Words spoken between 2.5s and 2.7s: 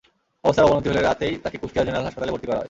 হয়।